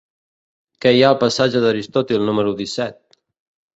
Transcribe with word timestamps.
Què 0.85 0.93
hi 0.95 1.03
ha 1.03 1.11
al 1.13 1.19
passatge 1.25 1.63
d'Aristòtil 1.65 2.25
número 2.31 2.55
disset? 2.63 3.19